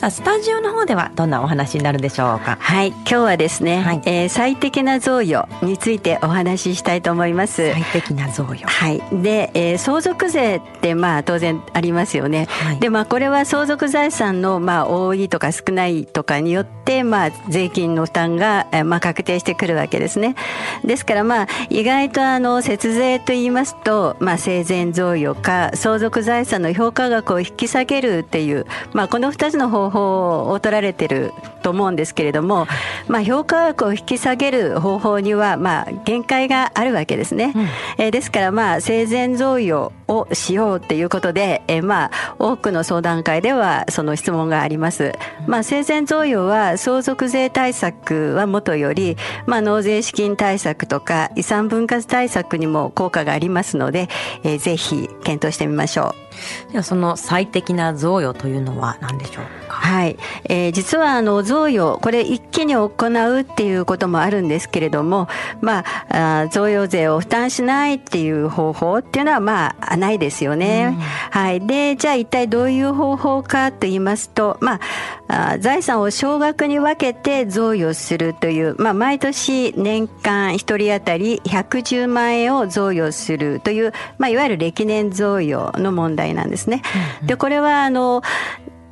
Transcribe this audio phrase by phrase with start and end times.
[0.00, 2.56] さあスタジオの方ではどんなお話になるでしょうか？
[2.58, 7.70] はい今日はですね、はい、えー、最適な贈与についてお話ししたいと思います。
[7.70, 8.64] 最適な贈与。
[8.64, 9.02] はい。
[9.22, 20.34] で、えー、相続税ってまあ当然ありますよね、はい、でまあこれは相続財産のまあ多いとか少ないとかによってまあ税金の負担がまあ確定してくるわけですね。
[20.82, 32.66] ですからまあ意外とあの節税と言いますとまあ生前贈与か相続財産の評価額を引き下げるっていうまあこの二つの方方法を取られてると思うんですけれども、
[33.08, 37.52] まあ、評価額を引き下げる方法には、まあ、限界があるわけですね。
[37.54, 45.12] うん、えー、ですから、まあ、生前贈与をしようっていうことで、えー、まあ、多くの相談会ではその質問があります。
[45.46, 49.16] まあ、生前贈与は相続税対策はもとより、
[49.46, 54.08] まあ、納税資金対策とか遺産分割対策にも効果がありますので、
[54.42, 56.30] えー、ぜひ検討してみましょう。
[56.72, 65.26] ではその最適な贈与というのは何でしょうはい、えー、実はあの贈与これ一気に行うっていうこともあるんですけれども、
[65.60, 70.96] まあ、あ贈与税を負担しないっていう方法っていうのはまあないですよね。
[70.96, 74.80] うん、はい、でじゃあ一体どういう方法かと言いますと、ま
[75.26, 86.82] あ、あ財産を少額に分けて贈与するという、まあ、毎年年間一人当たり110万円を贈与するという、まあ、いわゆる歴年贈与の問題なんですね。
[87.22, 88.22] でこれはあの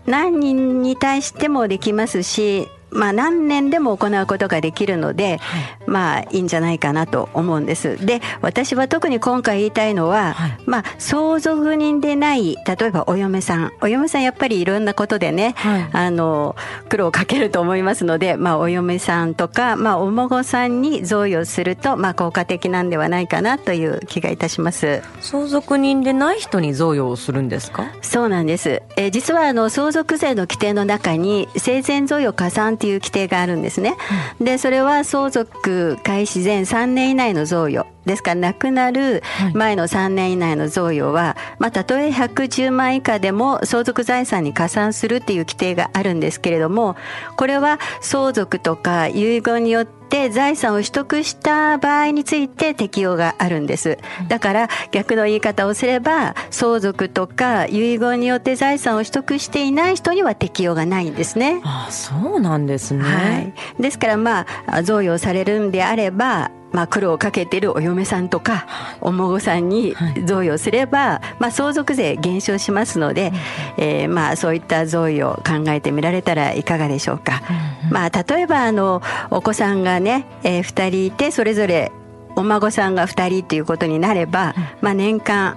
[0.09, 8.05] 何人に対してもできますしまあ、何年でも行うことができるので、はい、まあいいんじゃないかなと思うんです。
[8.05, 13.73] で私は特に今回言いたいのは、はい、まあ相続人でない例えばお嫁さん。
[13.81, 16.57] お嫁さんやっぱりいろんなことでね、はい、あの
[16.89, 25.03] 苦労をかけると思いますので、まあ、お嫁さんとか、まあ、お孫さんに贈与すると、まあ、効果的なんではないかなという気がいたします。
[25.21, 27.93] 相続人でない人に贈与をするんですか？
[28.01, 33.97] そうなんです、え実はあの相続税の規定の中に生前贈与加算っていう規定があるんですね。
[34.41, 39.23] でそれは相続開始前3年以内の贈与ですから亡くなる
[39.55, 46.97] 前の3年以内の贈与は、まあ、たとえ110万以下でも相続財産に加算するっていう規定があるんですけれども
[47.37, 53.99] これは相続とか遺言によってって財産を取得した場合について適用があるんです。
[54.29, 61.61] だから逆の言い方をすれば相続とか遺言によって財産を取得していない人には適用がないんですね。
[61.63, 63.05] あそうなんですね。
[63.05, 68.67] はい、ですからまあ贈与されるんであればまあ、苦労をかけているお嫁さんとか
[69.01, 73.33] お孫さんに贈与すれば、まあ、相続税減少しますので、
[73.79, 77.43] えー、まあそういった贈与を考えてみられたらいかがでしょうか。
[77.91, 81.91] まあ、例えばあのお子さんがね、えー、2人いてそれぞれ
[82.37, 85.57] お孫さんが2人っていうことになれば、まあ、年間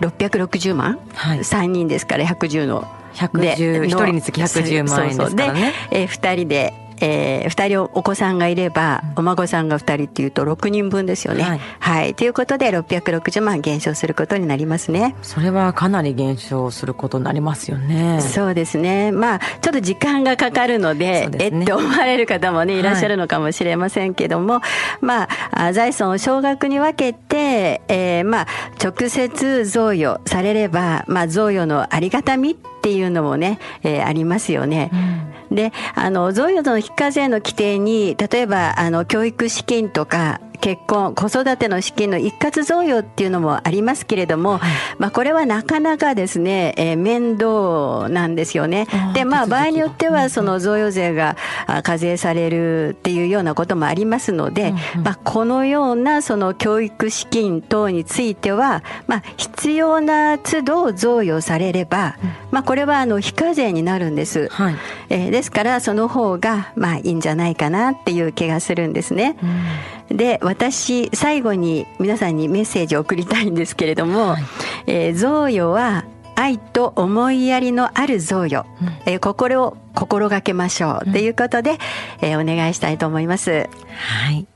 [0.00, 2.86] 660万、はい、3人ですから110の。
[3.14, 5.12] 110 1人につき110万円ですからね。
[5.12, 5.36] そうそう。
[5.36, 5.44] で、
[5.90, 11.42] えー、2人でえー、2人お子さんがいれば、お孫さんが2人っていうと6人分ですよね。
[11.42, 11.60] はい。
[11.80, 15.16] はい、ということで660万減少することになりますね。
[15.22, 18.20] それはかなり減少することになりますよね。
[18.20, 19.10] そうですね。
[19.10, 24.62] まあちょっと時間がかかるので、でね、えって思われる方もねいらっしゃるのかもしれませんけども、はい、
[25.00, 28.46] まあ財産を少額に分けて、えー、まあ
[28.82, 34.90] 直接贈与されれば、まあ贈与のありがたみっていうのもね、えー、ありますよね。
[34.92, 48.86] うん、で、あの贈与の非課税の規定に例えばあの教育資金とか結婚、子育ての資金の一括贈与っていうのもありますけれども、はい、まあこれはなかなかですね、えー、面倒なんですよね。
[49.12, 51.36] で、まあ場合によってはその贈与税が
[51.82, 64.46] 課税されるっていうようなこともありますので、うんうん、まあこのようなその教育資金等については、まあ必要な都度贈与されれば、うん、まあこれはあの非課税になるんです。
[64.46, 64.76] はい、
[65.08, 69.36] えー、ですからその方がまあいいんじゃないかなっていう気がするんですね。
[69.42, 69.62] うん、
[70.08, 74.42] で私最後に皆さんにメッセージを送りたいんですけれども、はい、
[74.86, 76.04] えー、贈与は
[76.34, 81.78] 愛と思いやりのある贈与、うん、えー、心を心がけましょうということで、うん、
[82.20, 83.50] えー、お願いしたいと思います。
[83.50, 84.46] はい。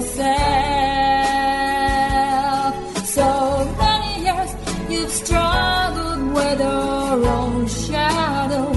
[0.00, 0.24] yourself.
[3.06, 3.28] So
[3.78, 4.50] many years
[4.88, 8.72] you've struggled with your own shadow.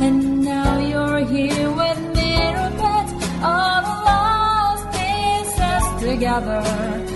[0.00, 3.12] And now you're here with little bits
[3.42, 7.07] of lost pieces together.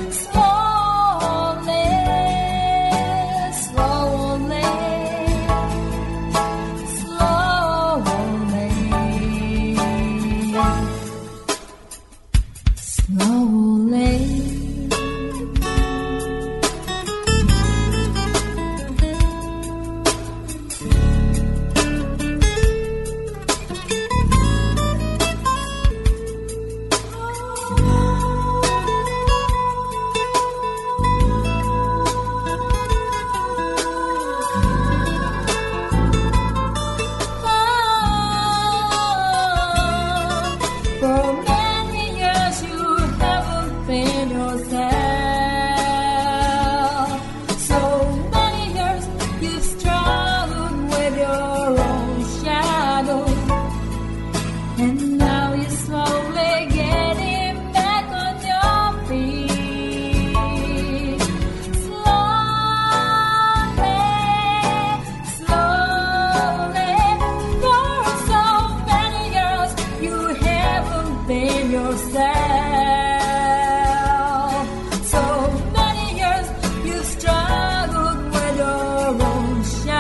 [79.64, 79.92] Sẽ